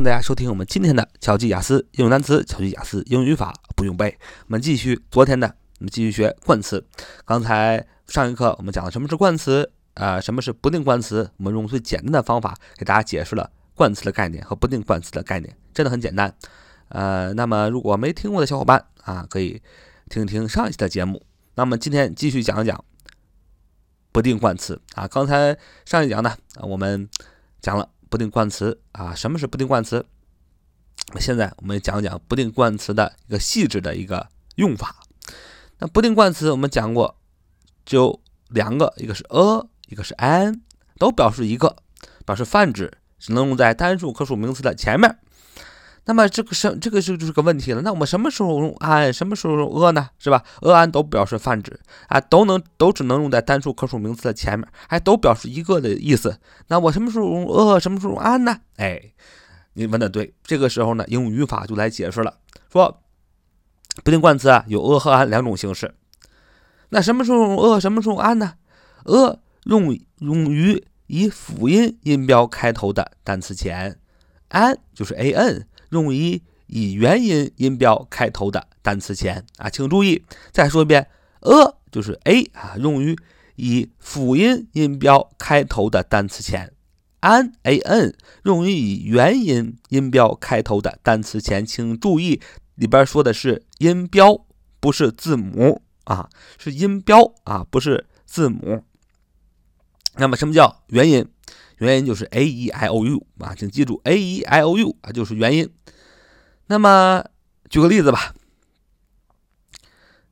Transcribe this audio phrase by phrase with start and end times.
[0.00, 4.18] 迎大家收听我们今天的巧记雅思应用单词、巧记雅思英语语法不用背。
[4.46, 6.82] 我们继续昨天的，我们继续学冠词。
[7.26, 11.30] 刚才上一课我们讲了什么是冠词，呃，什么是不定冠词。
[11.36, 16.34] 我们用最简单的方法给大家解释了冠词的概念和不定冠词的概念，真的很简单。
[16.88, 19.60] 呃，那么如果没听过的小伙伴啊，可以
[20.08, 21.22] 听听上一期的节目。
[21.56, 22.82] 那么今天继续讲一讲
[24.12, 25.06] 不定冠词啊。
[25.06, 27.06] 刚才上一讲呢，我们
[27.60, 27.90] 讲了。
[28.10, 30.04] 不定冠词啊，什么是不定冠词？
[31.18, 34.96] 现在我们讲讲不定冠词的一个细致的一个用法。
[35.78, 37.16] 那不定冠词我们讲过，
[37.86, 40.60] 就两个，一个是 a，一个是 an，
[40.98, 41.76] 都表示一个，
[42.26, 45.18] 表示泛指，只能用在单数可数名词的前面。
[46.06, 47.82] 那么这个是这个就就是个问题了。
[47.82, 50.08] 那我们什么时候用 an，什么时候用 a 呢？
[50.18, 56.38] 是吧？a an 都表示泛指啊，都能都只能用在单数可数名词的前面，还都表示一个的意思。
[56.68, 58.58] 那我什么时候用 a，什么时候用 an 呢？
[58.76, 59.12] 哎，
[59.74, 60.34] 你问的对。
[60.42, 62.38] 这个时候呢，用语法就来解释了，
[62.72, 63.00] 说
[64.02, 65.94] 不定冠词啊有 a 和 an 两种形式。
[66.88, 68.54] 那什么时候用 a，什么时候用 an 呢
[69.04, 74.00] ？a 用用于以辅音音标开头的单词前
[74.48, 75.66] ，an 就是 an。
[75.90, 81.06] 用于以元音音标开头的单词前啊，请注意，再说一遍
[81.40, 83.16] ，a 就是 a 啊，用于
[83.56, 86.72] 以辅音音标开头的单词前
[87.20, 92.40] ，an a n 用于以元音音标开头的单词前，请注意
[92.76, 94.46] 里边说的是音标，
[94.78, 98.84] 不是字母啊，是音标啊，不是字母。
[100.16, 101.26] 那么什么叫元音？
[101.80, 105.68] 原因就是 a e i o u 啊，请记住 a e i o u 啊，就是元音。
[106.66, 107.24] 那么
[107.68, 108.34] 举个例子吧，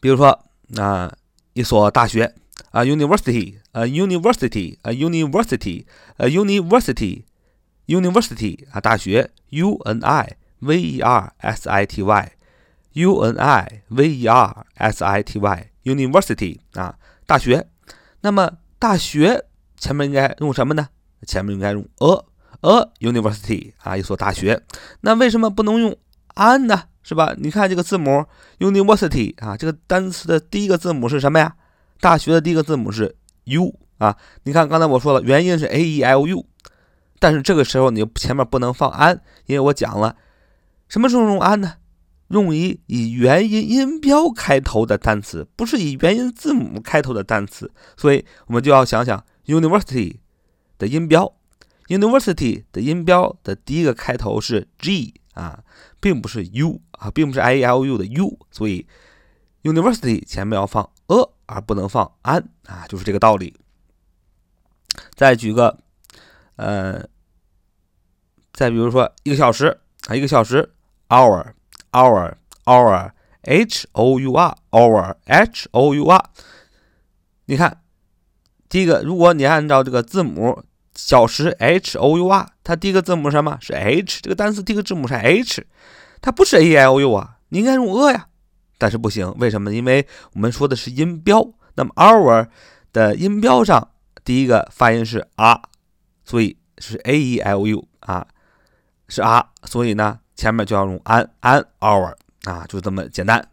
[0.00, 0.44] 比如说
[0.76, 1.14] 啊，
[1.52, 2.34] 一所大学
[2.70, 5.84] 啊，university 啊，university 啊，university
[6.16, 14.26] 啊，university，university 啊，大学，u n i v e r s i t y，u n i v e
[14.26, 17.68] r s i t y，university 啊，大学。
[18.22, 19.44] 那么大学
[19.76, 20.88] 前面应该用什么呢？
[21.24, 22.24] 前面应该用 a
[22.60, 24.62] a university 啊，一所大学。
[25.00, 25.96] 那为什么不能用
[26.34, 27.34] ？an 呢，是吧？
[27.38, 28.24] 你看这个字母
[28.58, 31.54] university 啊，这个单词的第一个字母是什么呀？
[32.00, 34.16] 大学的第一个字母是 u 啊。
[34.44, 36.44] 你看刚才我说了，元音是 a e i o u，
[37.18, 40.16] 但是这个时候你前面不能放 an，因为我讲了，
[40.88, 41.74] 什么时候用 an 呢？
[42.28, 47.70] 用于以元音音标开头的单词，不是以元音字母开头的单词。
[47.96, 50.16] 所以我们就要想想 university
[50.78, 51.34] 的音标
[51.88, 55.20] ，university 的音标的第一个开头是 g。
[55.34, 55.64] 啊，
[55.98, 58.86] 并不是 u 啊，并不是 i e l u 的 u，所以
[59.64, 63.56] university 前面要放 a，而不能放 an 啊，就是这个道理。
[65.16, 65.80] 再举个，
[66.54, 67.04] 呃，
[68.52, 70.72] 再比如说一个小时啊，一个小时
[71.08, 76.30] hour，hour，hour，h o u r，hour，h o u r，
[77.46, 77.82] 你看，
[78.68, 80.62] 第一个，如果你按照这个字母。
[80.96, 84.20] 小时 h o u r，它第一个字母什么是 h？
[84.22, 85.60] 这个单词第一个字母是 h，
[86.22, 88.28] 它不是 a i o u 啊，你应该用 a 呀，
[88.78, 89.74] 但是不行，为什么？
[89.74, 92.46] 因为我们说的是音标，那么 our
[92.92, 93.90] 的音标上
[94.24, 95.60] 第一个发音是 r，
[96.24, 98.28] 所以是 a e i o u 啊，
[99.08, 102.14] 是 r，所以呢前面就要用 an an hour
[102.44, 103.48] 啊，就这么简单。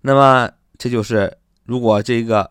[0.00, 2.50] 那么这就是如果这个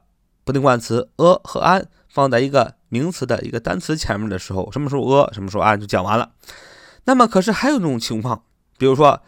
[0.50, 1.86] 不定冠词 a 和 an。
[2.12, 6.32] 放在一个名词的一个单词前面的时候，什么时候 a，什么时候 an 就讲完了。
[7.04, 8.42] 那么可是还有一种情况，
[8.80, 9.22] 比如说，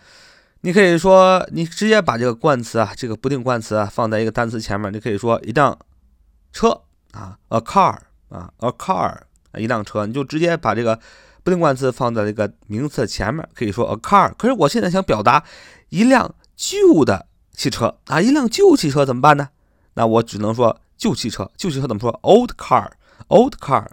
[0.62, 5.78] 你可以说你直接把这个冠词啊，这个不定冠词啊放在一个单词前面，你可以说一辆
[6.52, 8.00] 车啊，a car
[8.30, 9.16] 啊，a car
[9.60, 11.00] 一辆车，你就直接把这个
[11.44, 14.34] 不定冠词放在这个名词前面，可以说 a car。
[14.40, 15.44] 可是我现在想表达
[15.90, 19.50] 一辆旧的汽车啊，一辆旧汽车怎么办呢？
[19.94, 20.80] 那我只能说。
[21.02, 23.88] 旧汽车，旧汽车怎么说？old car，old car。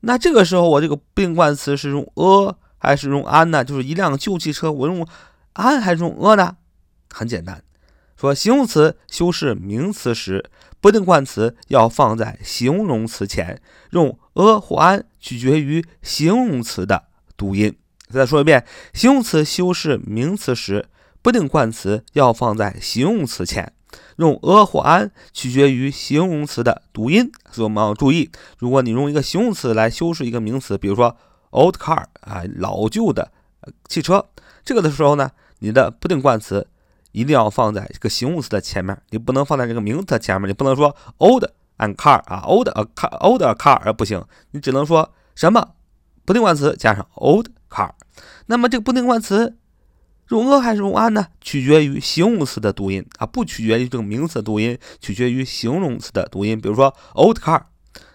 [0.00, 3.64] 那这个时候我这个不定冠词是用 a 还是用 an 呢？
[3.64, 5.00] 就是一辆旧汽车，我用
[5.54, 6.56] an 还是用 a 呢？
[7.10, 7.62] 很简单，
[8.20, 10.44] 说形容词修饰名词时，
[10.78, 13.62] 不定冠词要放在形容词前，
[13.92, 17.74] 用 a 或 an 取决于形容词的读音。
[18.10, 20.90] 再说一遍，形容词修饰名词时，
[21.22, 23.72] 不定冠词要放在形容词前。
[24.16, 31.16] 用 a 或 an 取决于形容词的读音，所以我们要注意，如果你用一个形容词来修饰一个名词，比如说
[31.50, 33.30] old car 啊，老旧的
[33.88, 34.26] 汽车，
[34.64, 35.30] 这个的时候呢，
[35.60, 36.66] 你的不定冠词
[37.12, 41.44] 一定要放在这个形容词的前面，你不能放在这个名词前面，你不能说 old
[41.78, 45.74] an car 啊，old a car，old a car 而不行，你只能说什么
[46.24, 47.90] 不定冠词加上 old car。
[48.46, 49.56] 那么这个不定冠词
[50.32, 51.26] 用 a 还是用 an 呢？
[51.40, 56.58] 取决于形容词的读音啊，不取决于这个名词的读音，取决于形容词的读音。
[56.58, 57.62] 比如说 old car，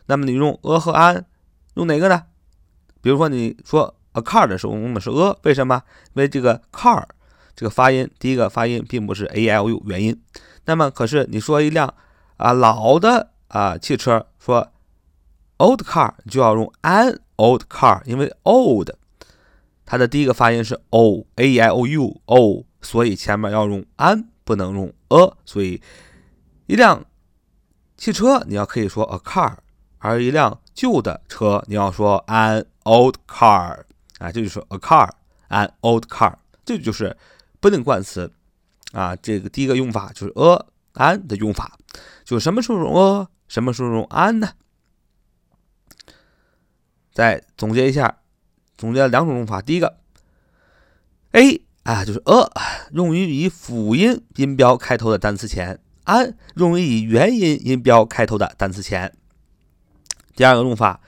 [0.08, 1.24] 那么你用 a 和 an
[1.76, 2.24] 用哪个呢？
[3.02, 5.84] 比如说你说 a car 的时候用的是 a，为什么？
[6.16, 7.04] 因为这个 car
[7.56, 10.20] 这个发音第一个发音并不是 a l u 元音。
[10.66, 11.94] 那么可是你说一辆
[12.38, 14.72] 啊老的啊汽车，说
[15.58, 18.90] old car 就要用 an old car，因为 old
[19.90, 25.34] 它的第一个发音是 o a e i o u o，所以前面要用 an，不能用 a。
[25.46, 25.82] 所以
[26.66, 27.06] 一辆
[27.96, 29.56] 汽车你要可以说 a car，
[30.00, 33.80] 而一辆旧的车你要说 an old car
[34.20, 36.34] 啊，这就是 a car，an old car，
[36.66, 37.16] 这就是
[37.62, 38.30] 不定冠词
[38.92, 39.16] 啊。
[39.16, 41.78] 这个第一个用法就是 a an 的用法，
[42.26, 44.50] 就什么时候用 a，什么时候用 an 呢？
[47.14, 48.18] 再总结一下。
[48.78, 49.98] 总结了两种用法，第一个
[51.32, 52.52] ，a 啊就是 a
[52.92, 59.12] 用于以辅音音标开头的单词前，an 用于以元音音标开头的单词前。
[60.36, 61.02] 第二个用法，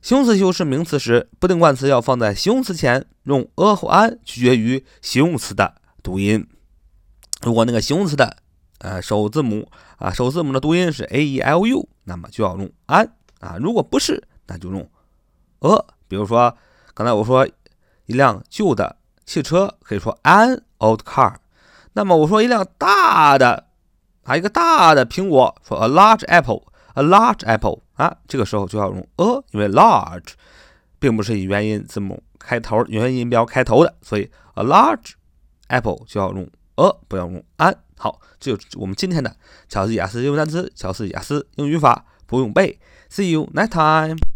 [0.00, 5.74] 形容词修饰名词时，不定冠词要放在形容词前，用 a 或 an 取决于形容词的
[6.04, 6.46] 读音。
[7.42, 8.36] 如果那个形容词的
[8.78, 13.10] 呃首字母啊首字母的读音是 a e l u，那么就要用 an
[13.40, 14.88] 啊，如果不是，那就用
[15.58, 15.84] a。
[16.06, 16.56] 比如说。
[16.94, 17.46] 刚才我说
[18.06, 21.34] 一辆旧的汽车可以说 an old car，
[21.92, 23.66] 那么我说一辆大的
[24.24, 30.32] 啊一个大的苹果说 a large apple，a large apple 啊这个时候就要用 a，因为 large
[30.98, 35.12] 并不是以元音字母开头元音音标开头的，所以 a large
[35.68, 36.42] apple 就要用
[36.76, 37.74] a，不要用 an。
[37.96, 39.36] 好，这就是我们今天的
[39.68, 42.80] 乔斯雅思英语单词，乔斯雅思英语法不用背。
[43.10, 44.29] See you next time.